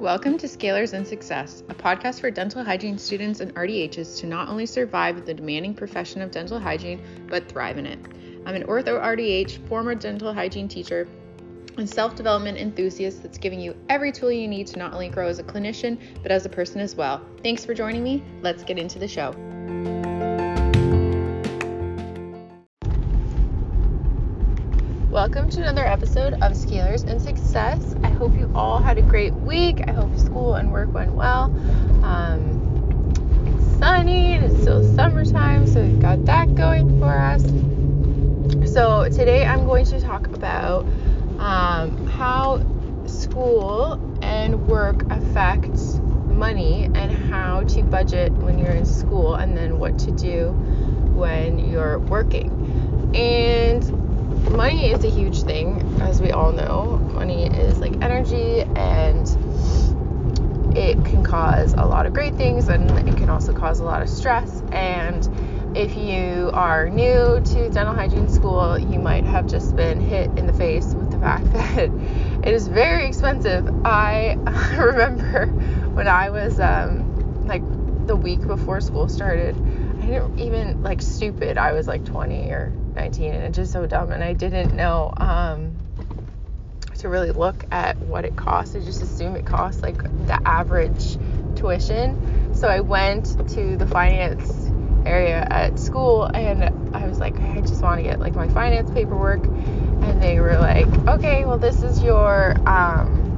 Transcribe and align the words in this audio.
Welcome 0.00 0.38
to 0.38 0.46
Scalers 0.46 0.94
and 0.94 1.06
Success, 1.06 1.62
a 1.68 1.74
podcast 1.74 2.20
for 2.20 2.30
dental 2.30 2.64
hygiene 2.64 2.96
students 2.96 3.40
and 3.40 3.54
RDHs 3.54 4.18
to 4.20 4.26
not 4.26 4.48
only 4.48 4.64
survive 4.64 5.26
the 5.26 5.34
demanding 5.34 5.74
profession 5.74 6.22
of 6.22 6.30
dental 6.30 6.58
hygiene, 6.58 7.02
but 7.28 7.46
thrive 7.50 7.76
in 7.76 7.84
it. 7.84 7.98
I'm 8.46 8.54
an 8.54 8.62
ortho 8.62 8.98
RDH, 8.98 9.68
former 9.68 9.94
dental 9.94 10.32
hygiene 10.32 10.68
teacher, 10.68 11.06
and 11.76 11.86
self 11.86 12.14
development 12.14 12.56
enthusiast 12.56 13.22
that's 13.22 13.36
giving 13.36 13.60
you 13.60 13.76
every 13.90 14.10
tool 14.10 14.32
you 14.32 14.48
need 14.48 14.68
to 14.68 14.78
not 14.78 14.94
only 14.94 15.10
grow 15.10 15.28
as 15.28 15.38
a 15.38 15.44
clinician, 15.44 15.98
but 16.22 16.32
as 16.32 16.46
a 16.46 16.48
person 16.48 16.80
as 16.80 16.94
well. 16.94 17.20
Thanks 17.42 17.66
for 17.66 17.74
joining 17.74 18.02
me. 18.02 18.24
Let's 18.40 18.64
get 18.64 18.78
into 18.78 18.98
the 18.98 19.06
show. 19.06 19.34
Welcome 25.20 25.50
to 25.50 25.60
another 25.60 25.86
episode 25.86 26.32
of 26.32 26.52
Scalers 26.52 27.04
and 27.06 27.20
Success. 27.20 27.94
I 28.02 28.08
hope 28.08 28.34
you 28.38 28.50
all 28.54 28.78
had 28.78 28.96
a 28.96 29.02
great 29.02 29.34
week. 29.34 29.86
I 29.86 29.92
hope 29.92 30.18
school 30.18 30.54
and 30.54 30.72
work 30.72 30.94
went 30.94 31.12
well. 31.12 31.54
Um, 32.02 33.12
it's 33.46 33.78
sunny 33.78 34.32
and 34.32 34.46
it's 34.46 34.62
still 34.62 34.82
summertime, 34.94 35.66
so 35.66 35.82
we've 35.82 36.00
got 36.00 36.24
that 36.24 36.54
going 36.54 36.98
for 36.98 37.18
us. 37.18 37.42
So, 38.72 39.10
today 39.10 39.44
I'm 39.44 39.66
going 39.66 39.84
to 39.84 40.00
talk 40.00 40.26
about 40.28 40.86
um, 41.38 42.06
how 42.06 42.64
school 43.04 44.00
and 44.22 44.66
work 44.68 45.02
affects 45.10 45.98
money 46.28 46.84
and 46.94 47.12
how 47.12 47.64
to 47.64 47.82
budget 47.82 48.32
when 48.32 48.58
you're 48.58 48.72
in 48.72 48.86
school 48.86 49.34
and 49.34 49.54
then 49.54 49.78
what 49.78 49.98
to 49.98 50.12
do 50.12 50.52
when 51.12 51.58
you're 51.58 51.98
working. 51.98 52.59
Money 54.80 54.92
is 54.94 55.04
a 55.04 55.10
huge 55.10 55.42
thing, 55.42 55.82
as 56.00 56.22
we 56.22 56.30
all 56.30 56.52
know. 56.52 56.96
Money 57.12 57.44
is 57.44 57.80
like 57.80 58.02
energy 58.02 58.62
and 58.62 59.28
it 60.74 61.04
can 61.04 61.22
cause 61.22 61.74
a 61.76 61.86
lot 61.86 62.06
of 62.06 62.14
great 62.14 62.34
things 62.34 62.70
and 62.70 62.90
it 63.06 63.14
can 63.18 63.28
also 63.28 63.52
cause 63.52 63.80
a 63.80 63.84
lot 63.84 64.00
of 64.00 64.08
stress. 64.08 64.62
And 64.72 65.28
if 65.76 65.98
you 65.98 66.50
are 66.54 66.88
new 66.88 67.42
to 67.44 67.68
dental 67.68 67.92
hygiene 67.94 68.30
school, 68.30 68.78
you 68.78 68.98
might 68.98 69.24
have 69.24 69.46
just 69.46 69.76
been 69.76 70.00
hit 70.00 70.30
in 70.38 70.46
the 70.46 70.54
face 70.54 70.94
with 70.94 71.10
the 71.10 71.18
fact 71.18 71.44
that 71.52 71.90
it 72.42 72.54
is 72.54 72.66
very 72.66 73.06
expensive. 73.06 73.68
I 73.84 74.38
remember 74.78 75.48
when 75.92 76.08
I 76.08 76.30
was 76.30 76.58
um, 76.58 77.04
like 77.44 77.62
the 78.06 78.16
week 78.16 78.46
before 78.46 78.80
school 78.80 79.08
started, 79.08 79.54
Didn't 80.10 80.40
even 80.40 80.82
like 80.82 81.00
stupid. 81.00 81.56
I 81.56 81.72
was 81.72 81.86
like 81.86 82.04
20 82.04 82.50
or 82.50 82.72
19 82.96 83.32
and 83.32 83.44
it's 83.44 83.56
just 83.56 83.70
so 83.72 83.86
dumb 83.86 84.10
and 84.10 84.24
I 84.24 84.32
didn't 84.32 84.74
know 84.74 85.14
um, 85.16 85.78
to 86.98 87.08
really 87.08 87.30
look 87.30 87.64
at 87.70 87.96
what 87.96 88.24
it 88.24 88.34
costs. 88.34 88.74
I 88.74 88.80
just 88.80 89.02
assumed 89.02 89.36
it 89.36 89.46
costs 89.46 89.82
like 89.82 90.02
the 90.26 90.40
average 90.44 91.16
tuition. 91.54 92.56
So 92.56 92.66
I 92.66 92.80
went 92.80 93.48
to 93.50 93.76
the 93.76 93.86
finance 93.86 94.72
area 95.06 95.46
at 95.48 95.78
school 95.78 96.24
and 96.24 96.64
I 96.92 97.06
was 97.06 97.20
like, 97.20 97.38
I 97.38 97.60
just 97.60 97.80
want 97.80 97.98
to 97.98 98.02
get 98.02 98.18
like 98.18 98.34
my 98.34 98.48
finance 98.48 98.90
paperwork. 98.90 99.44
And 99.44 100.20
they 100.20 100.40
were 100.40 100.58
like, 100.58 100.88
okay, 101.06 101.44
well, 101.44 101.58
this 101.58 101.84
is 101.84 102.02
your, 102.02 102.56
um, 102.68 103.28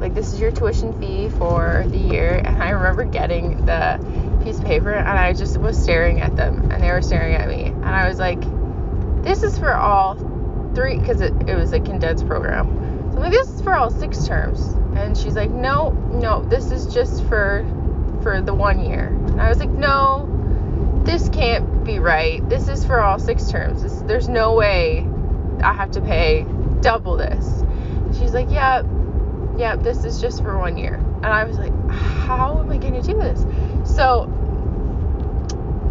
like, 0.00 0.12
this 0.12 0.34
is 0.34 0.40
your 0.40 0.50
tuition 0.50 1.00
fee 1.00 1.30
for 1.30 1.86
the 1.88 1.96
year. 1.96 2.42
And 2.44 2.62
I 2.62 2.70
remember 2.70 3.04
getting 3.04 3.64
the 3.64 3.98
piece 4.46 4.58
of 4.60 4.64
paper 4.64 4.92
and 4.92 5.18
I 5.18 5.32
just 5.32 5.58
was 5.58 5.76
staring 5.76 6.20
at 6.20 6.36
them 6.36 6.70
and 6.70 6.80
they 6.80 6.92
were 6.92 7.02
staring 7.02 7.34
at 7.34 7.48
me. 7.48 7.64
And 7.64 7.84
I 7.84 8.08
was 8.08 8.20
like, 8.20 8.40
this 9.24 9.42
is 9.42 9.58
for 9.58 9.74
all 9.74 10.14
three, 10.72 10.98
because 10.98 11.20
it, 11.20 11.32
it 11.48 11.56
was 11.56 11.72
a 11.72 11.80
condensed 11.80 12.28
program. 12.28 13.10
So 13.10 13.16
I'm 13.16 13.22
like, 13.24 13.32
this 13.32 13.48
is 13.48 13.60
for 13.60 13.74
all 13.74 13.90
six 13.90 14.24
terms. 14.24 14.60
And 14.96 15.18
she's 15.18 15.34
like, 15.34 15.50
no, 15.50 15.90
no, 15.90 16.44
this 16.44 16.70
is 16.70 16.86
just 16.94 17.24
for 17.24 17.66
for 18.22 18.40
the 18.40 18.54
one 18.54 18.84
year. 18.84 19.08
And 19.08 19.40
I 19.40 19.48
was 19.48 19.58
like, 19.58 19.70
no, 19.70 21.02
this 21.04 21.28
can't 21.28 21.84
be 21.84 21.98
right. 21.98 22.48
This 22.48 22.68
is 22.68 22.84
for 22.84 23.00
all 23.00 23.18
six 23.18 23.50
terms. 23.50 23.82
This, 23.82 23.94
there's 24.02 24.28
no 24.28 24.54
way 24.54 25.08
I 25.60 25.72
have 25.72 25.90
to 25.92 26.00
pay 26.00 26.46
double 26.82 27.16
this. 27.16 27.64
She's 28.16 28.32
like, 28.32 28.50
yeah, 28.50 28.82
yeah, 29.56 29.74
this 29.74 30.04
is 30.04 30.20
just 30.20 30.42
for 30.42 30.56
one 30.56 30.76
year. 30.76 30.94
And 30.94 31.26
I 31.26 31.44
was 31.44 31.58
like, 31.58 31.72
how 31.90 32.60
am 32.60 32.70
I 32.70 32.78
going 32.78 32.94
to 32.94 33.02
do 33.02 33.18
this? 33.18 33.44
So 33.96 34.32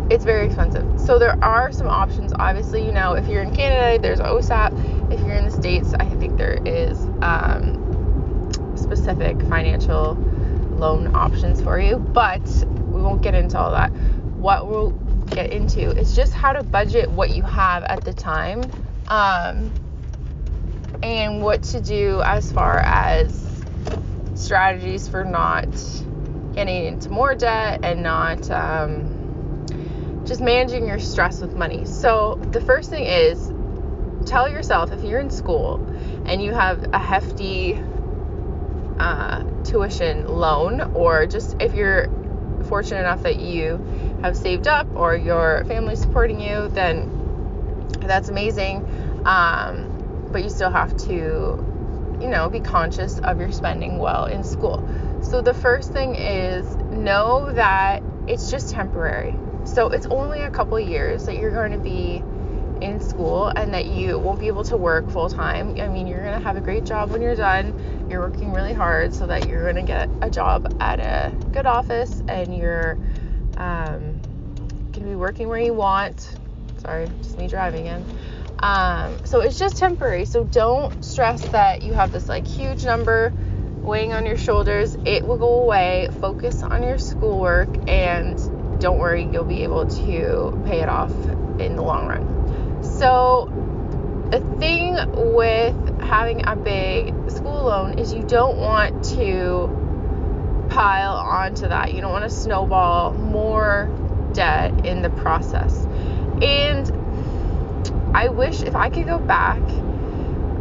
it's 0.09 0.23
very 0.23 0.45
expensive. 0.45 0.99
So 0.99 1.17
there 1.17 1.43
are 1.43 1.71
some 1.71 1.87
options. 1.87 2.31
Obviously, 2.37 2.85
you 2.85 2.91
know, 2.91 3.13
if 3.13 3.27
you're 3.27 3.41
in 3.41 3.53
Canada, 3.53 4.01
there's 4.01 4.19
OSAP. 4.19 5.11
If 5.11 5.19
you're 5.21 5.35
in 5.35 5.45
the 5.45 5.51
States, 5.51 5.93
I 5.99 6.05
think 6.15 6.37
there 6.37 6.59
is 6.65 6.99
um, 7.21 8.51
specific 8.75 9.39
financial 9.43 10.13
loan 10.77 11.15
options 11.15 11.61
for 11.61 11.79
you. 11.79 11.97
But 11.97 12.45
we 12.67 13.01
won't 13.01 13.21
get 13.21 13.33
into 13.33 13.57
all 13.57 13.71
that. 13.71 13.91
What 14.37 14.67
we'll 14.67 14.91
get 15.31 15.51
into 15.51 15.89
is 15.89 16.15
just 16.15 16.33
how 16.33 16.53
to 16.53 16.61
budget 16.61 17.09
what 17.09 17.31
you 17.31 17.41
have 17.41 17.83
at 17.83 18.03
the 18.03 18.13
time 18.13 18.61
um, 19.07 19.71
and 21.01 21.41
what 21.41 21.63
to 21.63 21.81
do 21.81 22.21
as 22.23 22.51
far 22.51 22.77
as 22.79 23.63
strategies 24.35 25.07
for 25.07 25.23
not 25.23 25.67
getting 26.53 26.85
into 26.85 27.09
more 27.09 27.33
debt 27.33 27.79
and 27.83 28.03
not. 28.03 28.51
Um, 28.51 29.24
just 30.25 30.41
managing 30.41 30.87
your 30.87 30.99
stress 30.99 31.39
with 31.39 31.55
money. 31.55 31.85
So, 31.85 32.39
the 32.51 32.61
first 32.61 32.89
thing 32.89 33.05
is 33.05 33.51
tell 34.25 34.49
yourself 34.49 34.91
if 34.91 35.03
you're 35.03 35.19
in 35.19 35.29
school 35.29 35.85
and 36.25 36.41
you 36.41 36.53
have 36.53 36.83
a 36.93 36.99
hefty 36.99 37.79
uh, 38.97 39.43
tuition 39.63 40.27
loan, 40.27 40.81
or 40.93 41.27
just 41.27 41.55
if 41.59 41.73
you're 41.75 42.09
fortunate 42.67 43.01
enough 43.01 43.21
that 43.23 43.39
you 43.39 43.79
have 44.21 44.35
saved 44.35 44.67
up 44.67 44.87
or 44.95 45.15
your 45.15 45.63
family's 45.65 46.01
supporting 46.01 46.39
you, 46.39 46.67
then 46.69 47.11
that's 48.01 48.29
amazing. 48.29 48.77
Um, 49.25 50.27
but 50.31 50.43
you 50.43 50.49
still 50.49 50.71
have 50.71 50.97
to, 50.97 51.63
you 52.19 52.27
know, 52.29 52.49
be 52.49 52.59
conscious 52.59 53.19
of 53.19 53.39
your 53.39 53.51
spending 53.51 53.99
well 53.99 54.25
in 54.25 54.43
school. 54.43 54.87
So, 55.21 55.41
the 55.41 55.53
first 55.53 55.93
thing 55.93 56.15
is 56.15 56.65
know 56.89 57.51
that 57.51 58.01
it's 58.27 58.49
just 58.49 58.71
temporary 58.71 59.35
so 59.75 59.89
it's 59.89 60.05
only 60.05 60.39
a 60.39 60.49
couple 60.49 60.79
years 60.79 61.25
that 61.25 61.35
you're 61.35 61.51
going 61.51 61.73
to 61.73 61.77
be 61.77 62.23
in 62.81 63.01
school 63.01 63.47
and 63.47 63.73
that 63.73 63.87
you 63.87 64.17
won't 64.17 64.39
be 64.39 64.47
able 64.47 64.63
to 64.63 64.77
work 64.77 65.09
full 65.09 65.27
time. 65.27 65.77
I 65.81 65.89
mean, 65.89 66.07
you're 66.07 66.21
going 66.21 66.33
to 66.33 66.39
have 66.39 66.55
a 66.55 66.61
great 66.61 66.85
job 66.85 67.11
when 67.11 67.21
you're 67.21 67.35
done. 67.35 68.07
You're 68.09 68.21
working 68.21 68.53
really 68.53 68.71
hard 68.71 69.13
so 69.13 69.27
that 69.27 69.49
you're 69.49 69.63
going 69.63 69.75
to 69.75 69.81
get 69.81 70.09
a 70.21 70.29
job 70.29 70.77
at 70.79 71.01
a 71.01 71.35
good 71.51 71.65
office 71.65 72.23
and 72.29 72.55
you're 72.55 72.97
um, 73.57 74.21
going 74.93 75.03
to 75.03 75.09
be 75.09 75.15
working 75.15 75.49
where 75.49 75.59
you 75.59 75.73
want. 75.73 76.37
Sorry, 76.77 77.09
just 77.21 77.37
me 77.37 77.49
driving 77.49 77.87
in. 77.87 78.05
Um, 78.59 79.25
so 79.25 79.41
it's 79.41 79.59
just 79.59 79.75
temporary. 79.75 80.23
So 80.23 80.45
don't 80.45 81.03
stress 81.03 81.41
that 81.47 81.81
you 81.81 81.91
have 81.93 82.13
this 82.13 82.29
like 82.29 82.47
huge 82.47 82.85
number 82.85 83.33
weighing 83.81 84.13
on 84.13 84.25
your 84.25 84.37
shoulders. 84.37 84.95
It 85.03 85.27
will 85.27 85.37
go 85.37 85.63
away. 85.63 86.07
Focus 86.21 86.63
on 86.63 86.81
your 86.81 86.97
schoolwork 86.97 87.89
and 87.89 88.39
don't 88.85 88.99
worry, 88.99 89.27
you'll 89.31 89.43
be 89.43 89.63
able 89.63 89.87
to 89.87 90.61
pay 90.63 90.81
it 90.81 90.89
off 90.89 91.11
in 91.59 91.75
the 91.75 91.81
long 91.81 92.05
run. 92.05 92.83
So, 92.83 93.49
the 94.29 94.39
thing 94.59 94.95
with 95.33 96.01
having 96.01 96.47
a 96.47 96.55
big 96.55 97.31
school 97.31 97.63
loan 97.63 97.97
is 97.97 98.13
you 98.13 98.21
don't 98.21 98.57
want 98.57 99.03
to 99.05 100.67
pile 100.69 101.15
onto 101.15 101.67
that. 101.67 101.95
You 101.95 102.01
don't 102.01 102.11
want 102.11 102.25
to 102.25 102.29
snowball 102.29 103.13
more 103.13 103.89
debt 104.33 104.85
in 104.85 105.01
the 105.01 105.09
process. 105.09 105.87
And 106.43 106.91
I 108.15 108.27
wish 108.27 108.61
if 108.61 108.75
I 108.75 108.91
could 108.91 109.07
go 109.07 109.17
back, 109.17 109.63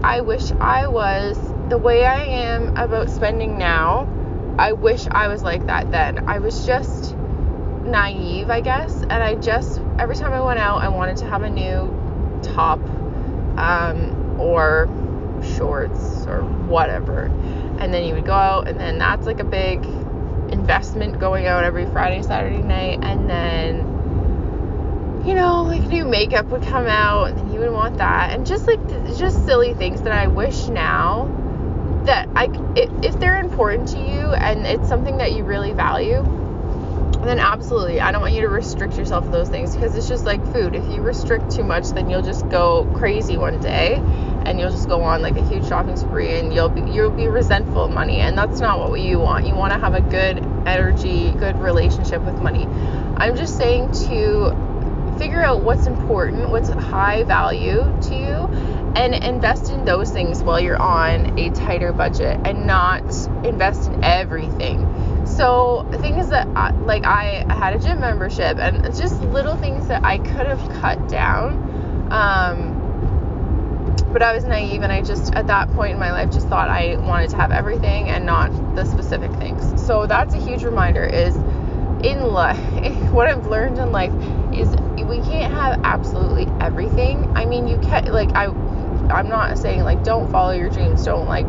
I 0.03 0.23
wish 0.23 0.51
I 0.53 0.87
was 0.87 1.37
the 1.69 1.77
way 1.77 2.07
I 2.07 2.23
am 2.25 2.75
about 2.79 3.11
spending 3.11 3.59
now. 3.59 4.09
I 4.59 4.73
wish 4.73 5.07
I 5.11 5.29
was 5.29 5.43
like 5.43 5.67
that 5.67 5.91
then. 5.91 6.27
I 6.27 6.39
was 6.39 6.65
just 6.65 7.14
naive, 7.85 8.51
I 8.51 8.61
guess. 8.61 9.03
And 9.03 9.13
I 9.13 9.35
just, 9.37 9.81
every 9.99 10.17
time 10.17 10.33
I 10.33 10.41
went 10.41 10.59
out, 10.59 10.83
I 10.83 10.89
wanted 10.89 11.17
to 11.19 11.27
have 11.27 11.43
a 11.43 11.51
new 11.51 12.41
top 12.43 12.81
um, 13.59 14.39
or 14.41 14.89
shorts 15.57 16.27
or 16.27 16.43
whatever. 16.43 17.25
And 17.79 17.93
then 17.93 18.05
you 18.05 18.15
would 18.15 18.27
go 18.27 18.33
out, 18.33 18.69
and 18.69 18.79
then 18.79 18.99
that's 18.99 19.27
like 19.27 19.41
a 19.41 19.45
big 19.45 19.85
investment 20.51 21.19
going 21.19 21.47
out 21.47 21.65
every 21.65 21.87
Friday, 21.87 22.23
Saturday 22.23 22.63
night. 22.63 23.01
And 23.03 23.29
then, 23.29 23.77
you 25.27 25.35
know, 25.35 25.63
like 25.63 25.83
new 25.83 26.05
makeup 26.05 26.47
would 26.47 26.63
come 26.63 26.87
out, 26.87 27.31
and 27.33 27.53
you 27.53 27.61
would 27.61 27.73
want 27.73 27.99
that. 27.99 28.31
And 28.33 28.47
just 28.47 28.67
like, 28.67 28.81
just 29.17 29.45
silly 29.45 29.75
things 29.75 30.03
that 30.03 30.13
I 30.13 30.29
wish 30.29 30.69
now 30.69 31.41
that 32.05 32.29
I, 32.37 32.51
if 32.77 33.19
they're 33.19 33.41
important 33.41 33.89
to 33.89 33.99
you 33.99 34.33
and 34.35 34.67
it's 34.67 34.89
something 34.89 35.17
that 35.19 35.33
you 35.33 35.43
really 35.43 35.73
value, 35.73 36.23
then 37.29 37.39
absolutely, 37.39 38.01
I 38.01 38.13
don't 38.13 38.21
want 38.21 38.35
you 38.35 38.43
to 38.43 38.49
restrict 38.49 38.97
yourself 38.97 39.25
to 39.27 39.31
those 39.31 39.49
things 39.49 39.75
because 39.75 39.95
it's 39.97 40.09
just 40.09 40.25
like 40.25 40.45
food. 40.53 40.75
If 40.75 40.91
you 40.93 41.01
restrict 41.01 41.51
too 41.51 41.65
much, 41.65 41.91
then 41.91 42.11
you'll 42.11 42.23
just 42.23 42.49
go 42.49 42.85
crazy 42.95 43.37
one 43.37 43.61
day 43.61 44.03
and 44.45 44.59
you'll 44.59 44.71
just 44.71 44.89
go 44.89 45.03
on 45.03 45.23
like 45.23 45.37
a 45.37 45.43
huge 45.43 45.67
shopping 45.67 45.97
spree 45.97 46.39
and 46.39 46.53
you'll 46.53 46.69
be 46.69 46.83
you'll 46.91 47.11
be 47.11 47.29
resentful 47.29 47.85
of 47.85 47.93
money 47.93 48.19
and 48.19 48.37
that's 48.37 48.61
not 48.61 48.79
what 48.79 49.01
you 49.01 49.19
want. 49.19 49.47
You 49.47 49.55
want 49.55 49.73
to 49.73 49.79
have 49.79 49.95
a 49.95 50.01
good 50.01 50.45
energy, 50.67 51.31
good 51.33 51.59
relationship 51.61 52.23
with 52.23 52.41
money. 52.41 52.67
I'm 53.17 53.37
just 53.37 53.57
saying 53.57 53.93
to 54.09 54.55
figure 55.19 55.43
out 55.43 55.63
what's 55.63 55.87
important, 55.87 56.51
what's 56.51 56.69
high 56.69 57.23
value 57.25 57.97
to 58.03 58.15
you 58.15 58.49
and 58.97 59.15
invest 59.15 59.71
in 59.71 59.85
those 59.85 60.11
things 60.11 60.43
while 60.43 60.61
you're 60.61 60.81
on 60.81 61.39
a 61.39 61.51
tighter 61.51 61.93
budget 61.93 62.39
and 62.45 62.67
not 62.67 63.03
invest 63.45 63.91
in 63.91 64.05
everything. 64.05 65.14
So 65.37 65.89
things 66.01 66.29
that 66.29 66.47
I, 66.55 66.71
like 66.71 67.05
I, 67.05 67.45
I 67.49 67.55
had 67.55 67.75
a 67.75 67.79
gym 67.81 68.01
membership 68.01 68.59
and 68.59 68.85
just 68.95 69.21
little 69.21 69.57
things 69.57 69.89
that 69.89 70.05
I 70.05 70.19
could 70.19 70.47
have 70.47 70.69
cut 70.81 71.09
down. 71.09 71.55
Um, 72.13 72.81
but 74.13 74.23
I 74.23 74.33
was 74.33 74.45
naive 74.45 74.83
and 74.83 74.93
I 74.93 75.03
just 75.03 75.35
at 75.35 75.49
that 75.49 75.73
point 75.73 75.95
in 75.95 75.99
my 75.99 76.13
life 76.13 76.31
just 76.31 76.47
thought 76.47 76.69
I 76.69 76.97
wanted 76.99 77.31
to 77.31 77.37
have 77.37 77.51
everything 77.51 78.09
and 78.09 78.25
not 78.25 78.77
the 78.77 78.85
specific 78.85 79.33
things. 79.33 79.85
So 79.85 80.07
that's 80.07 80.35
a 80.35 80.39
huge 80.39 80.63
reminder 80.63 81.03
is 81.03 81.35
in 82.05 82.23
life 82.23 82.59
what 83.11 83.29
I've 83.29 83.47
learned 83.47 83.79
in 83.79 83.91
life 83.91 84.13
is 84.55 84.71
we 85.05 85.21
can't 85.21 85.53
have 85.53 85.81
absolutely 85.83 86.47
everything. 86.61 87.33
I 87.37 87.45
mean 87.45 87.67
you 87.67 87.79
can't 87.79 88.13
like 88.13 88.31
I 88.37 88.47
I'm 89.11 89.29
not 89.29 89.59
saying 89.59 89.83
like 89.83 90.05
don't 90.05 90.31
follow 90.31 90.53
your 90.53 90.71
dreams, 90.71 91.05
don't 91.05 91.27
like 91.27 91.47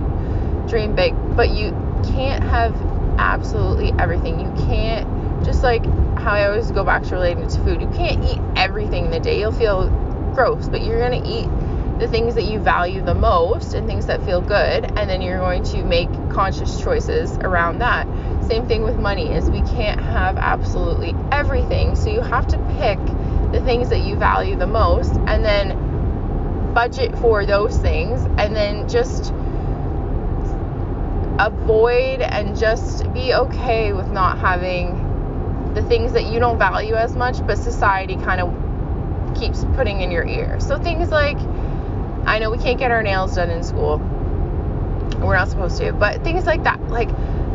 dream 0.68 0.96
big, 0.96 1.14
but 1.36 1.52
you 1.52 1.70
can't 2.04 2.44
have 2.44 2.74
absolutely 3.18 3.94
everything. 4.00 4.40
You 4.40 4.52
can't 4.66 5.44
just 5.44 5.64
like 5.64 5.86
how 6.18 6.32
I 6.32 6.48
always 6.48 6.72
go 6.72 6.84
back 6.84 7.04
to 7.04 7.16
relating 7.16 7.48
to 7.48 7.60
food. 7.64 7.82
You 7.82 7.88
can't 7.90 8.24
eat 8.24 8.40
everything 8.56 9.06
in 9.06 9.12
the 9.12 9.20
day. 9.20 9.40
You'll 9.40 9.52
feel 9.52 9.90
gross, 10.34 10.68
but 10.68 10.84
you're 10.84 11.00
going 11.00 11.24
to 11.24 11.30
eat 11.30 11.48
the 12.00 12.08
things 12.08 12.36
that 12.36 12.44
you 12.44 12.60
value 12.60 13.02
the 13.02 13.16
most 13.16 13.74
and 13.74 13.88
things 13.88 14.06
that 14.08 14.24
feel 14.26 14.42
good 14.42 14.84
and 14.98 15.10
then 15.10 15.22
you're 15.22 15.40
going 15.40 15.64
to 15.64 15.84
make 15.84 16.10
conscious 16.30 16.82
choices 16.82 17.38
around 17.38 17.80
that 17.80 18.06
same 18.46 18.68
thing 18.68 18.84
with 18.84 18.98
money 18.98 19.32
is 19.32 19.50
we 19.50 19.62
can't 19.62 20.00
have 20.02 20.38
absolutely 20.38 21.16
everything 21.32 21.96
so 21.96 22.10
you 22.10 22.22
have 22.22 22.46
to 22.46 22.58
pick 22.78 23.00
the 23.54 23.62
things 23.64 23.90
that 23.90 24.02
you 24.02 24.18
value 24.18 24.58
the 24.58 24.68
most 24.68 25.14
and 25.28 25.46
then 25.46 26.74
budget 26.74 27.18
for 27.20 27.46
those 27.46 27.78
things 27.78 28.26
and 28.38 28.54
then 28.54 28.88
just 28.90 29.34
avoid 31.40 32.22
and 32.22 32.58
just 32.58 33.12
be 33.14 33.34
okay 33.34 33.94
with 33.94 34.10
not 34.12 34.38
having 34.38 35.02
the 35.74 35.82
things 35.84 36.14
that 36.14 36.26
you 36.26 36.40
don't 36.40 36.58
value 36.58 36.96
as 36.96 37.16
much 37.16 37.46
but 37.46 37.58
society 37.58 38.16
kind 38.16 38.40
of 38.40 38.54
keeps 39.38 39.66
putting 39.76 40.00
in 40.00 40.12
your 40.12 40.26
ear 40.26 40.58
so 40.60 40.80
things 40.80 41.10
like 41.10 41.38
I 42.26 42.40
know 42.40 42.50
we 42.50 42.58
can't 42.58 42.80
get 42.80 42.90
our 42.90 43.04
nails 43.04 43.36
done 43.36 43.52
in 43.52 43.64
school. 43.64 44.00
We're 45.20 45.36
not 45.36 45.48
supposed 45.48 45.78
to, 45.78 45.94
but 45.94 46.24
things 46.24 46.46
like 46.46 46.64
that. 46.64 46.82
Like, 46.90 47.10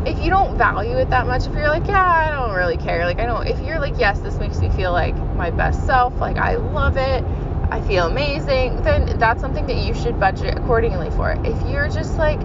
if 0.05 0.17
you 0.19 0.29
don't 0.29 0.57
value 0.57 0.97
it 0.97 1.09
that 1.09 1.27
much, 1.27 1.45
if 1.45 1.53
you're 1.53 1.67
like, 1.67 1.87
yeah, 1.87 2.01
I 2.01 2.31
don't 2.31 2.55
really 2.55 2.77
care. 2.77 3.05
Like, 3.05 3.19
I 3.19 3.25
don't, 3.25 3.45
if 3.45 3.59
you're 3.61 3.79
like, 3.79 3.99
yes, 3.99 4.19
this 4.19 4.35
makes 4.35 4.59
me 4.59 4.69
feel 4.69 4.93
like 4.93 5.15
my 5.35 5.51
best 5.51 5.85
self, 5.85 6.17
like, 6.19 6.37
I 6.37 6.55
love 6.55 6.95
it, 6.95 7.23
I 7.69 7.81
feel 7.81 8.07
amazing, 8.07 8.81
then 8.81 9.19
that's 9.19 9.41
something 9.41 9.67
that 9.67 9.77
you 9.77 9.93
should 9.93 10.19
budget 10.19 10.57
accordingly 10.57 11.09
for. 11.11 11.37
If 11.43 11.61
you're 11.69 11.89
just 11.89 12.17
like, 12.17 12.39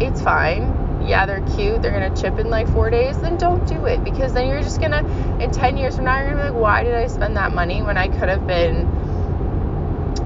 it's 0.00 0.20
fine, 0.20 1.02
yeah, 1.06 1.26
they're 1.26 1.44
cute, 1.54 1.82
they're 1.82 1.92
gonna 1.92 2.14
chip 2.14 2.38
in 2.38 2.50
like 2.50 2.68
four 2.68 2.90
days, 2.90 3.18
then 3.18 3.36
don't 3.36 3.66
do 3.66 3.86
it 3.86 4.02
because 4.04 4.32
then 4.32 4.48
you're 4.48 4.62
just 4.62 4.80
gonna, 4.80 5.06
in 5.40 5.50
10 5.50 5.76
years 5.76 5.96
from 5.96 6.04
now, 6.06 6.18
you're 6.18 6.30
gonna 6.30 6.44
be 6.44 6.50
like, 6.50 6.60
why 6.60 6.84
did 6.84 6.94
I 6.94 7.06
spend 7.06 7.36
that 7.36 7.52
money 7.52 7.82
when 7.82 7.96
I 7.96 8.08
could 8.08 8.28
have 8.28 8.46
been 8.46 8.88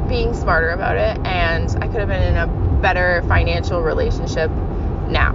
being 0.09 0.35
smarter 0.35 0.71
about 0.71 0.97
it 0.97 1.19
and 1.26 1.71
I 1.82 1.88
could 1.88 2.00
have 2.00 2.09
been 2.09 2.23
in 2.23 2.37
a 2.37 2.47
better 2.81 3.23
financial 3.29 3.82
relationship 3.82 4.50
now. 5.09 5.32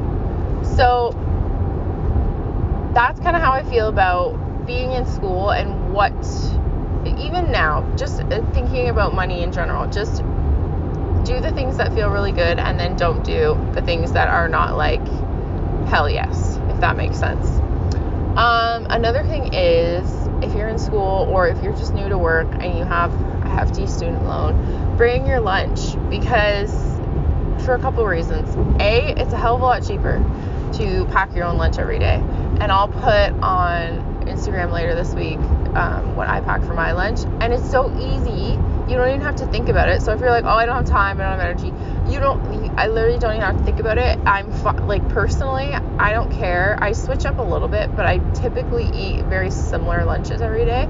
So 0.63 1.12
that's 2.94 3.19
kind 3.19 3.35
of 3.35 3.42
how 3.42 3.51
I 3.51 3.63
feel 3.63 3.88
about 3.88 4.65
being 4.65 4.92
in 4.92 5.06
school 5.06 5.51
and 5.51 5.94
what 5.94 6.13
even 7.18 7.51
now 7.51 7.81
just 7.95 8.21
uh, 8.21 8.42
thinking 8.53 8.89
about 8.89 9.13
money 9.13 9.42
in 9.42 9.51
general 9.51 9.89
just 9.89 10.21
do 11.29 11.39
the 11.39 11.51
things 11.51 11.77
that 11.77 11.93
feel 11.93 12.09
really 12.09 12.31
good 12.31 12.59
and 12.59 12.79
then 12.79 12.95
don't 12.95 13.23
do 13.23 13.57
the 13.73 13.81
things 13.81 14.11
that 14.13 14.27
are 14.27 14.49
not 14.49 14.75
like 14.75 15.05
hell 15.87 16.09
yes 16.09 16.57
if 16.69 16.79
that 16.79 16.97
makes 16.97 17.17
sense 17.17 17.47
um, 18.35 18.87
another 18.89 19.23
thing 19.23 19.53
is 19.53 20.09
if 20.41 20.55
you're 20.55 20.69
in 20.69 20.79
school 20.79 21.27
or 21.29 21.47
if 21.47 21.61
you're 21.61 21.73
just 21.73 21.93
new 21.93 22.07
to 22.07 22.17
work 22.17 22.47
and 22.61 22.77
you 22.77 22.85
have 22.85 23.13
a 23.43 23.49
hefty 23.49 23.85
student 23.85 24.23
loan, 24.23 24.95
bring 24.95 25.25
your 25.25 25.41
lunch 25.41 25.95
because 26.09 26.71
for 27.65 27.75
a 27.75 27.79
couple 27.79 28.05
reasons. 28.05 28.55
A, 28.81 29.11
it's 29.19 29.33
a 29.33 29.37
hell 29.37 29.55
of 29.55 29.61
a 29.61 29.65
lot 29.65 29.85
cheaper 29.85 30.17
to 30.77 31.05
pack 31.11 31.35
your 31.35 31.43
own 31.45 31.57
lunch 31.57 31.77
every 31.77 31.99
day. 31.99 32.15
And 32.61 32.71
I'll 32.71 32.87
put 32.87 33.31
on 33.43 34.25
Instagram 34.25 34.71
later 34.71 34.95
this 34.95 35.13
week 35.13 35.39
um, 35.75 36.15
what 36.15 36.29
I 36.29 36.41
pack 36.41 36.63
for 36.63 36.73
my 36.73 36.93
lunch. 36.93 37.19
And 37.41 37.51
it's 37.51 37.69
so 37.69 37.93
easy. 37.99 38.48
You 38.89 38.97
don't 38.97 39.09
even 39.09 39.21
have 39.21 39.36
to 39.38 39.45
think 39.47 39.69
about 39.69 39.88
it. 39.89 40.01
So 40.01 40.13
if 40.13 40.19
you're 40.19 40.31
like, 40.31 40.45
oh, 40.45 40.50
I 40.56 40.65
don't 40.65 40.77
have 40.77 40.86
time, 40.86 41.21
I 41.21 41.24
don't 41.24 41.39
have 41.39 41.50
energy, 41.50 42.12
you 42.12 42.19
don't. 42.19 42.39
I 42.77 42.88
literally 42.88 43.19
don't 43.19 43.36
even 43.36 43.45
have 43.45 43.57
to 43.57 43.63
think 43.63 43.80
about 43.80 43.97
it. 43.97 44.18
I'm 44.25 44.50
like 44.88 45.07
personally, 45.09 45.74
I 45.74 46.12
don't 46.12 46.31
care. 46.31 46.77
I 46.81 46.94
switch 46.94 47.25
up 47.25 47.38
a 47.38 47.44
little 47.44 47.68
bit, 47.68 47.95
but 47.95 48.06
I 48.06 48.18
typically 48.33 48.89
eat 48.94 49.25
very 49.25 49.51
similar 49.51 50.06
lunches 50.06 50.41
every 50.41 50.65
day 50.65 50.88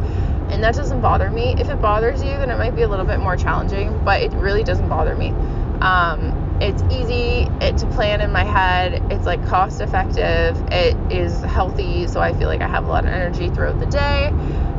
and 0.49 0.63
that 0.63 0.75
doesn't 0.75 1.01
bother 1.01 1.29
me. 1.29 1.55
If 1.57 1.69
it 1.69 1.79
bothers 1.81 2.23
you, 2.23 2.31
then 2.31 2.49
it 2.49 2.57
might 2.57 2.75
be 2.75 2.81
a 2.81 2.87
little 2.87 3.05
bit 3.05 3.19
more 3.19 3.37
challenging, 3.37 4.03
but 4.03 4.21
it 4.21 4.33
really 4.33 4.63
doesn't 4.63 4.89
bother 4.89 5.15
me. 5.15 5.29
Um, 5.81 6.57
it's 6.59 6.81
easy 6.91 7.49
it, 7.61 7.77
to 7.77 7.85
plan 7.87 8.19
in 8.19 8.31
my 8.31 8.43
head. 8.43 9.01
It's 9.11 9.25
like 9.25 9.45
cost 9.45 9.79
effective. 9.79 10.61
It 10.71 10.97
is 11.11 11.41
healthy, 11.41 12.07
so 12.07 12.19
I 12.19 12.33
feel 12.33 12.47
like 12.47 12.61
I 12.61 12.67
have 12.67 12.85
a 12.85 12.87
lot 12.87 13.05
of 13.05 13.11
energy 13.11 13.49
throughout 13.49 13.79
the 13.79 13.85
day. 13.85 14.33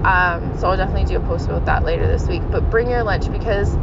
Um, 0.05 0.59
so 0.59 0.69
I'll 0.69 0.77
definitely 0.77 1.05
do 1.05 1.17
a 1.17 1.21
post 1.21 1.47
about 1.47 1.67
that 1.67 1.85
later 1.85 2.07
this 2.07 2.27
week. 2.27 2.43
But 2.51 2.71
bring 2.71 2.91
your 2.91 3.03
lunch 3.03 3.31
because 3.31 3.75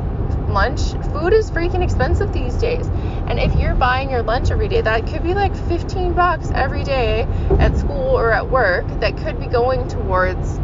lunch 0.49 0.93
food 1.11 1.33
is 1.33 1.51
freaking 1.51 1.83
expensive 1.83 2.33
these 2.33 2.55
days. 2.55 2.87
And 3.27 3.39
if 3.39 3.55
you're 3.55 3.75
buying 3.75 4.09
your 4.09 4.23
lunch 4.23 4.51
every 4.51 4.67
day, 4.67 4.81
that 4.81 5.07
could 5.07 5.23
be 5.23 5.33
like 5.33 5.55
15 5.55 6.13
bucks 6.13 6.49
every 6.53 6.83
day 6.83 7.23
at 7.59 7.77
school 7.77 8.17
or 8.17 8.31
at 8.31 8.49
work 8.49 8.87
that 8.99 9.17
could 9.17 9.39
be 9.39 9.47
going 9.47 9.87
towards 9.87 10.59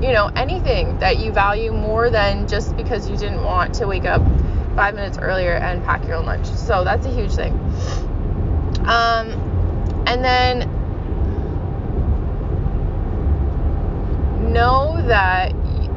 you 0.00 0.12
know, 0.12 0.30
anything 0.34 0.98
that 0.98 1.18
you 1.18 1.30
value 1.30 1.72
more 1.72 2.08
than 2.08 2.48
just 2.48 2.74
because 2.76 3.08
you 3.08 3.16
didn't 3.16 3.42
want 3.42 3.74
to 3.74 3.86
wake 3.86 4.06
up 4.06 4.22
five 4.74 4.94
minutes 4.94 5.18
earlier 5.18 5.52
and 5.52 5.84
pack 5.84 6.06
your 6.06 6.16
own 6.16 6.24
lunch. 6.24 6.46
So 6.46 6.84
that's 6.84 7.04
a 7.04 7.10
huge 7.10 7.32
thing. 7.32 7.52
Um, 8.86 10.04
and 10.06 10.24
then 10.24 10.79
know 14.52 15.02
that 15.06 15.52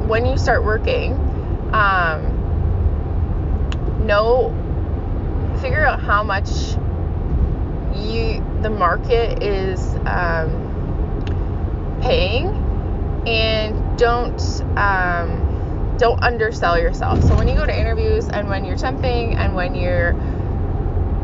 when 0.06 0.26
you 0.26 0.36
start 0.36 0.64
working, 0.64 1.12
um, 1.72 2.34
know, 4.06 4.50
figure 5.60 5.84
out 5.84 6.00
how 6.00 6.22
much 6.22 6.48
you 7.96 8.44
the 8.62 8.70
market 8.70 9.42
is 9.42 9.94
um, 10.06 11.98
paying 12.02 12.48
and 13.26 13.98
don't 13.98 14.40
um, 14.76 15.96
don't 15.98 16.22
undersell 16.22 16.78
yourself. 16.78 17.22
So 17.22 17.36
when 17.36 17.48
you 17.48 17.54
go 17.54 17.66
to 17.66 17.78
interviews 17.78 18.28
and 18.28 18.48
when 18.48 18.64
you're 18.64 18.76
temping 18.76 19.36
and 19.36 19.54
when 19.54 19.74
you're 19.74 20.12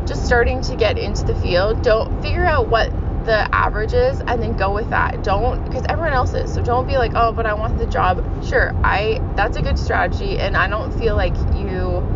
just 0.05 0.25
starting 0.25 0.61
to 0.61 0.75
get 0.75 0.97
into 0.97 1.23
the 1.25 1.35
field, 1.35 1.83
don't 1.83 2.21
figure 2.21 2.45
out 2.45 2.67
what 2.67 2.91
the 3.25 3.53
averages 3.53 4.21
and 4.27 4.41
then 4.41 4.53
go 4.53 4.73
with 4.73 4.89
that. 4.89 5.23
Don't 5.23 5.63
because 5.63 5.83
everyone 5.89 6.13
else 6.13 6.33
is. 6.33 6.53
So 6.53 6.61
don't 6.61 6.87
be 6.87 6.97
like, 6.97 7.11
"Oh, 7.15 7.31
but 7.31 7.45
I 7.45 7.53
want 7.53 7.77
the 7.77 7.85
job." 7.85 8.23
Sure, 8.43 8.73
I 8.83 9.21
that's 9.35 9.57
a 9.57 9.61
good 9.61 9.77
strategy 9.77 10.39
and 10.39 10.55
I 10.55 10.67
don't 10.67 10.93
feel 10.93 11.15
like 11.15 11.35
you 11.53 12.07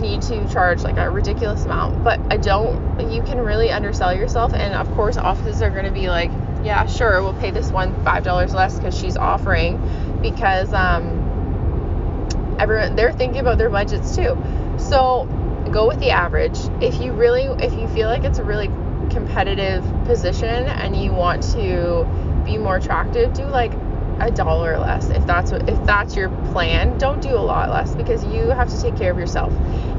need 0.00 0.22
to 0.22 0.46
charge 0.48 0.82
like 0.82 0.98
a 0.98 1.10
ridiculous 1.10 1.64
amount, 1.64 2.04
but 2.04 2.20
I 2.30 2.36
don't 2.36 3.10
you 3.10 3.22
can 3.22 3.40
really 3.40 3.70
undersell 3.70 4.14
yourself 4.14 4.54
and 4.54 4.74
of 4.74 4.90
course 4.94 5.16
offices 5.16 5.62
are 5.62 5.70
going 5.70 5.84
to 5.84 5.92
be 5.92 6.08
like 6.08 6.30
yeah, 6.66 6.84
sure, 6.86 7.22
we'll 7.22 7.34
pay 7.34 7.52
this 7.52 7.70
one 7.70 7.94
five 8.02 8.24
dollars 8.24 8.52
less 8.52 8.76
because 8.76 8.98
she's 8.98 9.16
offering, 9.16 9.80
because 10.20 10.72
um, 10.72 12.56
everyone 12.58 12.96
they're 12.96 13.12
thinking 13.12 13.40
about 13.40 13.56
their 13.56 13.70
budgets 13.70 14.16
too. 14.16 14.36
So 14.78 15.26
go 15.70 15.86
with 15.86 16.00
the 16.00 16.10
average. 16.10 16.58
If 16.80 17.00
you 17.00 17.12
really, 17.12 17.44
if 17.64 17.72
you 17.72 17.86
feel 17.88 18.08
like 18.08 18.24
it's 18.24 18.38
a 18.38 18.44
really 18.44 18.68
competitive 19.16 19.82
position 20.04 20.66
and 20.66 20.94
you 20.94 21.10
want 21.10 21.42
to 21.42 22.06
be 22.44 22.58
more 22.58 22.76
attractive, 22.76 23.32
do 23.32 23.44
like 23.46 23.72
a 24.20 24.30
dollar 24.30 24.78
less. 24.78 25.08
If 25.08 25.26
that's 25.26 25.52
what 25.52 25.68
if 25.68 25.82
that's 25.84 26.14
your 26.14 26.28
plan 26.52 26.98
don't 26.98 27.22
do 27.22 27.30
a 27.30 27.40
lot 27.40 27.70
less 27.70 27.94
because 27.94 28.24
you 28.24 28.48
have 28.48 28.68
to 28.68 28.80
take 28.80 28.96
care 28.96 29.10
of 29.10 29.18
yourself. 29.18 29.52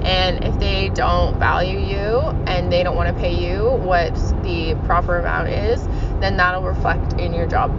And 0.03 0.43
if 0.43 0.59
they 0.59 0.89
don't 0.89 1.39
value 1.39 1.79
you 1.79 2.19
and 2.45 2.71
they 2.71 2.83
don't 2.83 2.95
want 2.95 3.13
to 3.13 3.19
pay 3.19 3.33
you 3.33 3.71
what 3.71 4.13
the 4.43 4.75
proper 4.85 5.19
amount 5.19 5.49
is 5.49 5.85
then 6.19 6.37
that'll 6.37 6.63
reflect 6.63 7.13
in 7.13 7.33
your 7.33 7.47
job. 7.47 7.71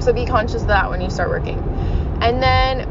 So 0.00 0.12
be 0.12 0.24
conscious 0.24 0.62
of 0.62 0.68
that 0.68 0.88
when 0.88 1.00
you 1.00 1.10
start 1.10 1.30
working. 1.30 1.58
And 2.20 2.42
then 2.42 2.86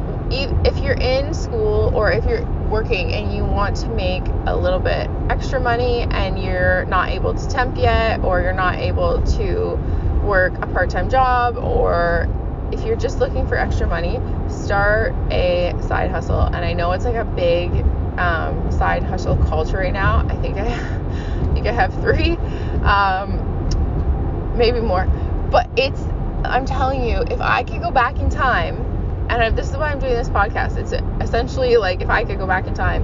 if 0.66 0.80
you're 0.80 0.94
in 0.94 1.34
school 1.34 1.92
or 1.96 2.12
if 2.12 2.26
you're 2.26 2.46
working 2.70 3.14
and 3.14 3.34
you 3.34 3.46
want 3.46 3.76
to 3.78 3.90
make 3.90 4.24
a 4.46 4.56
little 4.56 4.80
bit 4.80 5.10
extra 5.30 5.60
money 5.60 6.02
and 6.02 6.42
you're 6.42 6.86
not 6.86 7.10
able 7.10 7.34
to 7.34 7.48
temp 7.50 7.78
yet 7.78 8.24
or 8.24 8.42
you're 8.42 8.54
not 8.54 8.76
able 8.76 9.22
to 9.24 9.76
work 10.24 10.54
a 10.62 10.68
part-time 10.68 11.10
job 11.10 11.58
or 11.58 12.28
if 12.72 12.84
you're 12.84 12.98
just 12.98 13.20
looking 13.20 13.48
for 13.48 13.58
extra 13.58 13.88
money 13.88 14.20
start 14.50 15.14
a 15.32 15.74
side 15.88 16.12
hustle. 16.12 16.42
And 16.42 16.58
i 16.58 16.74
know 16.74 16.92
it's 16.92 17.06
like 17.06 17.16
a 17.16 17.26
big 17.26 17.72
um, 18.20 18.72
side 18.72 19.04
hustle 19.04 19.38
culture 19.38 19.78
right 19.78 19.94
now. 19.94 20.26
I 20.28 20.36
think 20.38 20.58
i, 20.58 20.68
I 20.74 21.54
think 21.54 21.68
i 21.68 21.72
have 21.72 21.94
three 22.02 22.36
um, 22.84 24.56
maybe 24.58 24.80
more. 24.82 25.06
But 25.52 25.70
it's 25.78 26.02
i'm 26.44 26.66
telling 26.66 27.04
you 27.04 27.24
if 27.32 27.42
i 27.42 27.64
could 27.64 27.82
go 27.82 27.90
back 27.90 28.20
in 28.20 28.30
time 28.30 28.87
and 29.30 29.42
I, 29.42 29.50
this 29.50 29.70
is 29.70 29.78
why 29.78 29.92
I'm 29.92 30.00
doing 30.00 30.14
this 30.14 30.30
podcast. 30.30 30.78
It's 30.78 30.94
essentially 31.22 31.78
like 31.78 32.02
if 32.02 32.10
I 32.10 32.24
could 32.24 32.38
go 32.38 32.48
back 32.48 32.68
in 32.68 32.74
time 32.74 33.04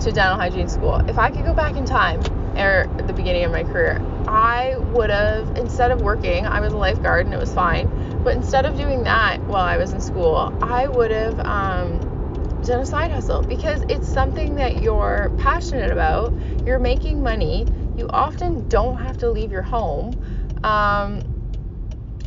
to 0.00 0.12
dental 0.12 0.36
hygiene 0.36 0.68
school, 0.68 0.96
if 1.08 1.18
I 1.18 1.30
could 1.30 1.44
go 1.44 1.54
back 1.54 1.76
in 1.76 1.84
time 1.84 2.20
or 2.56 2.88
at 2.98 3.06
the 3.06 3.12
beginning 3.12 3.44
of 3.44 3.52
my 3.52 3.64
career, 3.64 4.00
I 4.26 4.76
would 4.92 5.10
have 5.10 5.56
instead 5.56 5.90
of 5.90 6.00
working, 6.00 6.46
I 6.46 6.60
was 6.60 6.72
a 6.72 6.76
lifeguard 6.76 7.26
and 7.26 7.34
it 7.34 7.38
was 7.38 7.52
fine. 7.52 7.88
But 8.22 8.36
instead 8.36 8.66
of 8.66 8.76
doing 8.76 9.04
that 9.04 9.40
while 9.46 9.64
I 9.64 9.76
was 9.78 9.92
in 9.92 10.00
school, 10.00 10.52
I 10.60 10.86
would 10.86 11.10
have 11.10 11.40
um, 11.40 12.60
done 12.62 12.80
a 12.80 12.86
side 12.86 13.10
hustle 13.10 13.42
because 13.42 13.82
it's 13.88 14.06
something 14.06 14.56
that 14.56 14.82
you're 14.82 15.32
passionate 15.38 15.90
about. 15.90 16.34
You're 16.66 16.78
making 16.78 17.22
money. 17.22 17.66
You 17.96 18.08
often 18.10 18.68
don't 18.68 18.98
have 18.98 19.18
to 19.18 19.30
leave 19.30 19.50
your 19.50 19.62
home. 19.62 20.22
Um, 20.62 21.22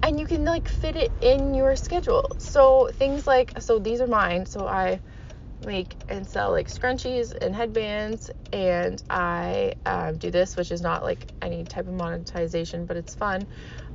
and 0.04 0.20
you 0.20 0.26
can 0.26 0.46
like 0.46 0.68
fit 0.68 0.96
it 0.96 1.12
in 1.22 1.54
your 1.54 1.76
schedule. 1.76 2.26
So 2.38 2.90
things 2.94 3.28
like 3.28 3.54
so 3.60 3.80
these 3.80 4.02
are 4.02 4.08
mine. 4.08 4.46
So 4.46 4.68
I 4.68 5.00
make 5.66 5.96
and 6.10 6.28
sell 6.28 6.52
like 6.52 6.68
scrunchies 6.68 7.34
and 7.40 7.56
headbands, 7.56 8.32
and 8.52 9.02
I 9.10 9.74
um, 9.86 10.18
do 10.18 10.32
this, 10.32 10.58
which 10.58 10.72
is 10.72 10.82
not 10.82 11.04
like 11.04 11.32
any 11.42 11.64
type 11.64 11.88
of 11.88 11.94
monetization, 11.94 12.86
but 12.86 12.98
it's 12.98 13.16
fun. 13.16 13.48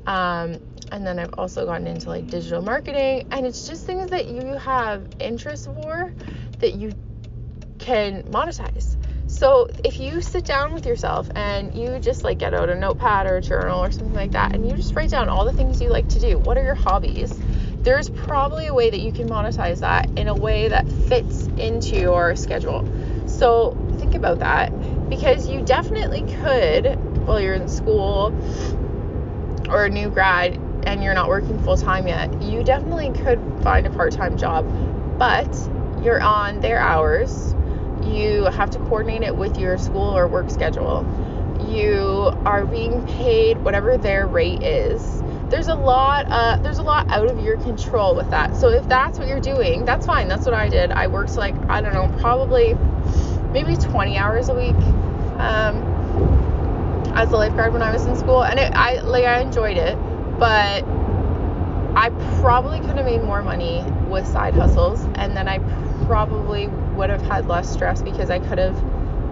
Um, 0.06 0.60
and 0.92 1.04
then 1.04 1.18
I've 1.18 1.34
also 1.36 1.66
gotten 1.66 1.86
into 1.86 2.08
like 2.10 2.30
digital 2.30 2.62
marketing, 2.62 3.24
and 3.30 3.44
it's 3.46 3.66
just 3.66 3.84
things 3.84 4.10
that 4.10 4.28
you 4.28 4.58
have 4.58 5.08
interest 5.18 5.64
for 5.64 6.12
that 6.60 6.74
you 6.74 6.94
can 7.78 8.22
monetize. 8.24 8.95
So 9.36 9.68
if 9.84 10.00
you 10.00 10.22
sit 10.22 10.46
down 10.46 10.72
with 10.72 10.86
yourself 10.86 11.28
and 11.34 11.74
you 11.74 11.98
just 11.98 12.24
like 12.24 12.38
get 12.38 12.54
out 12.54 12.70
a 12.70 12.74
notepad 12.74 13.26
or 13.26 13.36
a 13.36 13.42
journal 13.42 13.84
or 13.84 13.90
something 13.90 14.14
like 14.14 14.32
that 14.32 14.54
and 14.54 14.66
you 14.66 14.74
just 14.74 14.94
write 14.94 15.10
down 15.10 15.28
all 15.28 15.44
the 15.44 15.52
things 15.52 15.78
you 15.78 15.90
like 15.90 16.08
to 16.08 16.18
do, 16.18 16.38
what 16.38 16.56
are 16.56 16.64
your 16.64 16.74
hobbies? 16.74 17.38
There's 17.82 18.08
probably 18.08 18.66
a 18.68 18.72
way 18.72 18.88
that 18.88 18.98
you 18.98 19.12
can 19.12 19.28
monetize 19.28 19.80
that 19.80 20.08
in 20.18 20.28
a 20.28 20.34
way 20.34 20.68
that 20.68 20.90
fits 20.90 21.50
into 21.58 22.00
your 22.00 22.34
schedule. 22.34 22.88
So 23.26 23.76
think 23.98 24.14
about 24.14 24.38
that 24.38 25.10
because 25.10 25.46
you 25.46 25.60
definitely 25.60 26.22
could 26.40 26.96
while 27.26 27.38
you're 27.38 27.56
in 27.56 27.68
school 27.68 28.34
or 29.68 29.84
a 29.84 29.90
new 29.90 30.08
grad 30.08 30.58
and 30.84 31.02
you're 31.02 31.12
not 31.12 31.28
working 31.28 31.62
full 31.62 31.76
time 31.76 32.08
yet, 32.08 32.40
you 32.40 32.64
definitely 32.64 33.12
could 33.12 33.38
find 33.62 33.86
a 33.86 33.90
part 33.90 34.12
time 34.12 34.38
job, 34.38 34.66
but 35.18 35.54
you're 36.02 36.22
on 36.22 36.60
their 36.60 36.78
hours 36.78 37.45
you 38.06 38.44
have 38.44 38.70
to 38.70 38.78
coordinate 38.78 39.22
it 39.22 39.36
with 39.36 39.58
your 39.58 39.78
school 39.78 40.16
or 40.16 40.28
work 40.28 40.50
schedule. 40.50 41.04
You 41.68 42.32
are 42.44 42.64
being 42.66 43.04
paid 43.06 43.62
whatever 43.62 43.96
their 43.96 44.26
rate 44.26 44.62
is. 44.62 45.22
There's 45.48 45.68
a 45.68 45.74
lot 45.74 46.26
uh, 46.28 46.58
there's 46.62 46.78
a 46.78 46.82
lot 46.82 47.08
out 47.08 47.30
of 47.30 47.40
your 47.40 47.56
control 47.58 48.14
with 48.14 48.30
that. 48.30 48.56
So 48.56 48.70
if 48.70 48.88
that's 48.88 49.18
what 49.18 49.28
you're 49.28 49.40
doing, 49.40 49.84
that's 49.84 50.06
fine. 50.06 50.28
That's 50.28 50.44
what 50.44 50.54
I 50.54 50.68
did. 50.68 50.90
I 50.90 51.06
worked 51.06 51.36
like 51.36 51.54
I 51.68 51.80
don't 51.80 51.94
know, 51.94 52.14
probably 52.20 52.74
maybe 53.52 53.76
20 53.76 54.16
hours 54.16 54.48
a 54.48 54.54
week 54.54 54.76
um, 55.38 55.82
as 57.14 57.30
a 57.30 57.36
lifeguard 57.36 57.72
when 57.72 57.82
I 57.82 57.92
was 57.92 58.04
in 58.06 58.16
school, 58.16 58.44
and 58.44 58.58
it, 58.58 58.72
I 58.74 59.00
like 59.00 59.24
I 59.24 59.40
enjoyed 59.40 59.76
it, 59.76 59.96
but 60.38 60.84
I 61.96 62.10
probably 62.40 62.80
could 62.80 62.96
have 62.96 63.06
made 63.06 63.22
more 63.22 63.42
money 63.42 63.82
with 64.08 64.26
side 64.26 64.54
hustles, 64.54 65.02
and 65.14 65.36
then 65.36 65.48
I 65.48 65.58
probably 66.06 66.68
would 66.96 67.10
have 67.10 67.22
had 67.22 67.46
less 67.46 67.70
stress 67.70 68.00
because 68.00 68.30
I 68.30 68.38
could 68.38 68.58
have, 68.58 68.76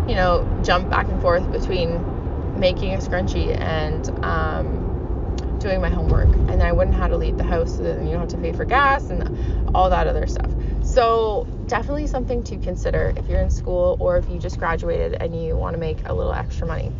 you 0.09 0.17
know, 0.17 0.47
jumped 0.63 0.91
back 0.91 1.09
and 1.09 1.21
forth 1.21 1.51
between 1.51 2.59
making 2.59 2.95
a 2.95 2.99
scrunchie 2.99 3.59
and 3.59 4.09
um, 4.25 5.57
doing 5.59 5.81
my 5.81 5.89
homework. 5.89 6.29
And 6.51 6.63
I 6.63 6.73
wouldn't 6.73 6.97
have 6.97 7.11
to 7.11 7.17
leave 7.17 7.39
the 7.39 7.45
house, 7.45 7.77
so 7.77 7.83
then 7.83 8.07
you 8.07 8.13
don't 8.13 8.21
have 8.21 8.29
to 8.31 8.39
pay 8.39 8.53
for 8.53 8.65
gas 8.65 9.11
and 9.11 9.37
all 9.75 9.89
that 9.91 10.07
other 10.07 10.27
stuff. 10.27 10.51
So, 10.83 11.47
definitely 11.67 12.07
something 12.07 12.43
to 12.45 12.59
consider 12.59 13.15
if 13.17 13.27
you're 13.29 13.41
in 13.41 13.51
school 13.51 13.97
or 13.99 14.19
if 14.19 14.29
you 14.29 14.39
just 14.39 14.59
graduated 14.59 15.15
and 15.15 15.43
you 15.43 15.57
want 15.57 15.75
to 15.75 15.81
make 15.81 15.99
a 16.07 16.13
little 16.13 16.35
extra 16.35 16.67
money. 16.67 16.93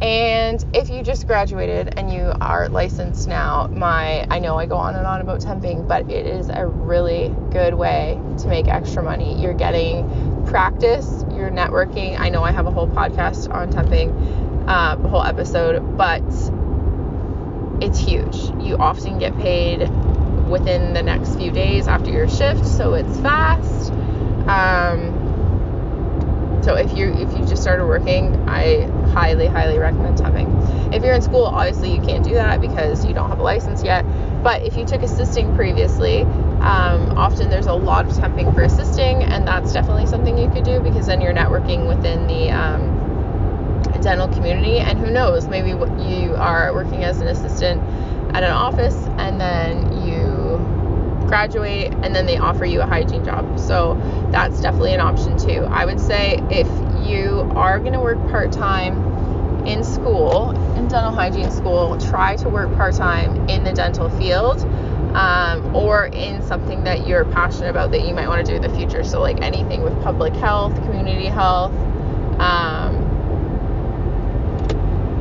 And 0.00 0.64
if 0.74 0.90
you 0.90 1.02
just 1.02 1.26
graduated 1.26 1.98
and 1.98 2.12
you 2.12 2.32
are 2.40 2.68
licensed 2.68 3.26
now, 3.26 3.66
my 3.72 4.26
I 4.30 4.38
know 4.38 4.56
I 4.56 4.66
go 4.66 4.76
on 4.76 4.94
and 4.94 5.04
on 5.04 5.20
about 5.20 5.40
temping, 5.40 5.88
but 5.88 6.08
it 6.08 6.24
is 6.24 6.48
a 6.50 6.66
really 6.66 7.34
good 7.50 7.74
way 7.74 8.20
to 8.38 8.48
make 8.48 8.68
extra 8.68 9.02
money. 9.02 9.40
You're 9.40 9.54
getting 9.54 10.44
practice, 10.46 11.24
you're 11.32 11.50
networking. 11.50 12.18
I 12.18 12.28
know 12.28 12.44
I 12.44 12.52
have 12.52 12.66
a 12.66 12.70
whole 12.70 12.86
podcast 12.86 13.52
on 13.52 13.72
temping, 13.72 14.68
uh, 14.68 14.96
a 15.02 15.08
whole 15.08 15.24
episode, 15.24 15.96
but 15.96 16.22
it's 17.82 17.98
huge. 17.98 18.36
You 18.64 18.76
often 18.78 19.18
get 19.18 19.36
paid 19.38 19.88
within 20.48 20.94
the 20.94 21.02
next 21.02 21.36
few 21.36 21.50
days 21.50 21.88
after 21.88 22.10
your 22.10 22.28
shift, 22.28 22.64
so 22.64 22.94
it's 22.94 23.18
fast. 23.20 23.92
Um, 24.48 25.17
so 26.62 26.74
if 26.74 26.96
you 26.96 27.12
if 27.14 27.32
you 27.32 27.46
just 27.46 27.62
started 27.62 27.86
working, 27.86 28.34
I 28.48 28.86
highly 29.10 29.46
highly 29.46 29.78
recommend 29.78 30.18
temping. 30.18 30.94
If 30.94 31.02
you're 31.02 31.14
in 31.14 31.22
school, 31.22 31.44
obviously 31.44 31.94
you 31.94 32.00
can't 32.00 32.24
do 32.24 32.34
that 32.34 32.60
because 32.60 33.04
you 33.04 33.14
don't 33.14 33.28
have 33.28 33.38
a 33.38 33.42
license 33.42 33.82
yet. 33.82 34.04
But 34.42 34.62
if 34.62 34.76
you 34.76 34.84
took 34.84 35.02
assisting 35.02 35.54
previously, 35.54 36.22
um, 36.60 37.16
often 37.16 37.50
there's 37.50 37.66
a 37.66 37.74
lot 37.74 38.06
of 38.06 38.12
temping 38.12 38.54
for 38.54 38.62
assisting, 38.62 39.22
and 39.22 39.46
that's 39.46 39.72
definitely 39.72 40.06
something 40.06 40.36
you 40.36 40.50
could 40.50 40.64
do 40.64 40.80
because 40.80 41.06
then 41.06 41.20
you're 41.20 41.34
networking 41.34 41.86
within 41.88 42.26
the 42.26 42.50
um, 42.50 42.98
dental 44.00 44.28
community. 44.28 44.78
And 44.78 44.98
who 44.98 45.10
knows, 45.10 45.48
maybe 45.48 45.70
you 45.70 46.34
are 46.36 46.72
working 46.74 47.04
as 47.04 47.20
an 47.20 47.28
assistant 47.28 47.82
at 48.34 48.42
an 48.42 48.50
office, 48.50 49.08
and 49.18 49.40
then 49.40 49.92
you 50.02 50.27
graduate 51.28 51.92
and 52.02 52.14
then 52.14 52.26
they 52.26 52.38
offer 52.38 52.64
you 52.64 52.80
a 52.80 52.86
hygiene 52.86 53.24
job. 53.24 53.58
So 53.58 54.00
that's 54.32 54.60
definitely 54.60 54.94
an 54.94 55.00
option 55.00 55.38
too. 55.38 55.64
I 55.70 55.84
would 55.84 56.00
say 56.00 56.40
if 56.50 56.66
you 57.06 57.50
are 57.54 57.78
going 57.78 57.92
to 57.92 58.00
work 58.00 58.18
part 58.30 58.50
time 58.50 59.66
in 59.66 59.84
school, 59.84 60.50
in 60.76 60.88
dental 60.88 61.12
hygiene 61.12 61.50
school, 61.50 61.96
try 61.98 62.36
to 62.36 62.48
work 62.48 62.74
part 62.76 62.94
time 62.94 63.48
in 63.48 63.64
the 63.64 63.72
dental 63.72 64.08
field. 64.10 64.64
Um, 65.08 65.74
or 65.74 66.06
in 66.06 66.42
something 66.42 66.84
that 66.84 67.06
you're 67.06 67.24
passionate 67.24 67.70
about 67.70 67.92
that 67.92 68.06
you 68.06 68.12
might 68.12 68.28
want 68.28 68.44
to 68.44 68.52
do 68.52 68.56
in 68.56 68.62
the 68.62 68.76
future. 68.76 69.02
So, 69.02 69.22
like 69.22 69.40
anything 69.40 69.82
with 69.82 69.98
public 70.02 70.34
health, 70.34 70.74
community 70.84 71.26
health, 71.26 71.72
um, 72.38 73.08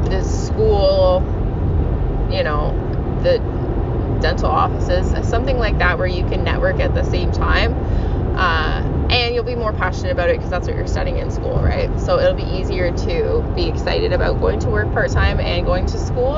the 0.10 0.22
school, 0.24 1.22
you 2.30 2.44
know, 2.44 2.74
the 3.24 3.40
dental 4.20 4.50
offices, 4.50 5.14
something 5.28 5.58
like 5.58 5.78
that 5.80 5.98
where 5.98 6.08
you 6.08 6.24
can 6.26 6.44
network 6.44 6.80
at 6.80 6.94
the 6.94 7.04
same 7.04 7.32
time. 7.32 7.74
Uh, 8.36 9.08
and 9.10 9.34
you'll 9.34 9.44
be 9.44 9.56
more 9.56 9.74
passionate 9.74 10.12
about 10.12 10.30
it 10.30 10.34
because 10.34 10.52
that's 10.52 10.68
what 10.68 10.76
you're 10.76 10.86
studying 10.86 11.18
in 11.18 11.32
school, 11.32 11.60
right? 11.60 11.90
So 12.00 12.20
it'll 12.20 12.36
be 12.36 12.44
easier 12.44 12.92
to 12.92 13.54
be 13.56 13.66
excited 13.68 14.14
about 14.14 14.40
going 14.40 14.60
to 14.60 14.70
work 14.70 14.92
part 14.94 15.10
time 15.10 15.40
and 15.40 15.66
going 15.66 15.88
to 15.88 15.98
school 15.98 16.38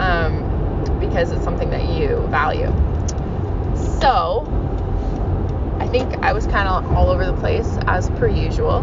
um, 0.00 0.98
because 0.98 1.30
it's 1.30 1.44
something 1.44 1.68
that 1.70 1.84
you 1.90 2.26
value. 2.28 2.68
So 4.00 4.46
I 5.78 5.86
think 5.88 6.14
I 6.24 6.32
was 6.32 6.46
kind 6.46 6.68
of 6.68 6.90
all 6.94 7.10
over 7.10 7.26
the 7.26 7.34
place 7.34 7.68
as 7.86 8.08
per 8.10 8.28
usual 8.28 8.82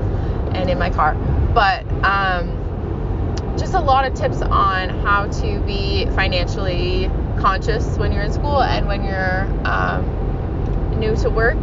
and 0.54 0.70
in 0.70 0.78
my 0.78 0.92
car, 0.92 1.16
but 1.56 1.86
um, 2.04 3.56
just 3.58 3.74
a 3.74 3.80
lot 3.80 4.06
of 4.06 4.14
tips 4.14 4.42
on 4.42 4.90
how 4.90 5.28
to 5.28 5.60
be 5.62 6.06
financially 6.12 7.10
conscious 7.40 7.98
when 7.98 8.12
you're 8.12 8.24
in 8.24 8.34
school 8.34 8.62
and 8.62 8.88
when 8.88 9.04
you're 9.04 9.44
um, 9.68 11.00
new 11.00 11.16
to 11.18 11.30
work. 11.30 11.60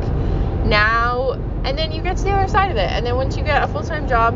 Now 0.64 1.32
and 1.64 1.78
then 1.78 1.92
you 1.92 2.02
get 2.02 2.16
to 2.18 2.24
the 2.24 2.30
other 2.30 2.48
side 2.48 2.70
of 2.70 2.76
it. 2.76 2.90
And 2.90 3.04
then 3.06 3.16
once 3.16 3.36
you 3.36 3.42
get 3.42 3.62
a 3.62 3.68
full-time 3.68 4.06
job 4.08 4.34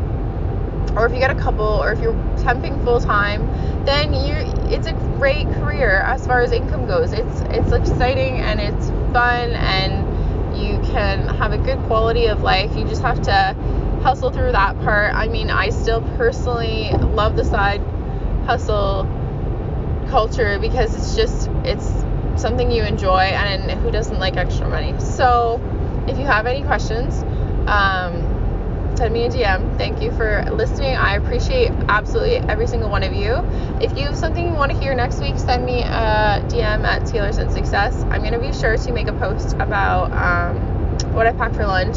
or 0.97 1.05
if 1.05 1.13
you 1.13 1.19
get 1.19 1.29
a 1.29 1.39
couple 1.39 1.65
or 1.65 1.91
if 1.91 1.99
you're 1.99 2.13
temping 2.37 2.83
full-time 2.83 3.45
then 3.85 4.13
you 4.13 4.33
it's 4.73 4.87
a 4.87 4.93
great 5.17 5.47
career 5.53 6.01
as 6.01 6.25
far 6.25 6.41
as 6.41 6.51
income 6.51 6.87
goes. 6.87 7.13
It's 7.13 7.41
it's 7.49 7.71
exciting 7.71 8.39
and 8.39 8.59
it's 8.59 8.89
fun 9.13 9.51
and 9.51 10.57
you 10.57 10.79
can 10.91 11.27
have 11.35 11.53
a 11.53 11.57
good 11.57 11.79
quality 11.85 12.27
of 12.27 12.41
life. 12.41 12.75
You 12.75 12.83
just 12.85 13.01
have 13.01 13.21
to 13.23 13.55
hustle 14.01 14.31
through 14.31 14.51
that 14.51 14.79
part. 14.81 15.13
I 15.13 15.27
mean 15.27 15.49
i 15.49 15.69
still 15.69 16.01
personally 16.17 16.91
love 16.91 17.35
the 17.35 17.45
side 17.45 17.81
hustle 18.45 19.03
culture 20.09 20.59
because 20.59 20.95
it's 20.95 21.15
just 21.15 21.49
it's 21.63 22.03
something 22.41 22.71
you 22.71 22.83
enjoy 22.83 23.21
and 23.21 23.71
who 23.81 23.91
doesn't 23.91 24.19
like 24.19 24.37
extra 24.37 24.67
money 24.67 24.97
so 24.99 25.61
if 26.07 26.17
you 26.17 26.25
have 26.25 26.45
any 26.45 26.63
questions 26.63 27.23
um, 27.67 28.39
send 28.99 29.13
me 29.13 29.23
a 29.23 29.29
DM. 29.29 29.77
Thank 29.77 30.01
you 30.01 30.11
for 30.11 30.43
listening. 30.51 30.95
I 30.95 31.15
appreciate 31.15 31.71
absolutely 31.87 32.37
every 32.49 32.67
single 32.67 32.89
one 32.89 33.03
of 33.03 33.13
you. 33.13 33.35
If 33.81 33.97
you 33.97 34.05
have 34.05 34.17
something 34.17 34.45
you 34.45 34.53
want 34.53 34.73
to 34.73 34.77
hear 34.77 34.93
next 34.93 35.21
week, 35.21 35.37
send 35.37 35.65
me 35.65 35.83
a 35.83 36.43
DM 36.49 36.83
at 36.83 37.03
Scalers 37.03 37.37
and 37.37 37.49
Success. 37.49 38.03
I'm 38.09 38.21
going 38.21 38.33
to 38.33 38.39
be 38.39 38.51
sure 38.51 38.75
to 38.75 38.91
make 38.91 39.07
a 39.07 39.13
post 39.13 39.53
about 39.53 40.11
um, 40.11 40.57
what 41.13 41.27
I 41.27 41.31
pack 41.31 41.53
for 41.53 41.65
lunch 41.65 41.95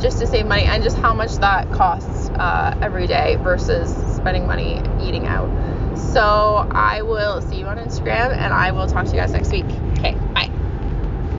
just 0.00 0.20
to 0.20 0.26
save 0.28 0.46
money 0.46 0.62
and 0.62 0.84
just 0.84 0.96
how 0.98 1.12
much 1.14 1.34
that 1.38 1.72
costs 1.72 2.28
uh, 2.30 2.78
every 2.80 3.08
day 3.08 3.36
versus 3.42 3.90
spending 4.14 4.46
money 4.46 4.80
eating 5.02 5.26
out. 5.26 5.48
So 6.16 6.66
I 6.70 7.02
will 7.02 7.42
see 7.42 7.58
you 7.58 7.66
on 7.66 7.76
Instagram 7.76 8.34
and 8.38 8.50
I 8.50 8.72
will 8.72 8.86
talk 8.86 9.04
to 9.04 9.10
you 9.10 9.18
guys 9.18 9.34
next 9.34 9.52
week. 9.52 9.66
Okay, 9.98 10.16
bye. 10.32 10.55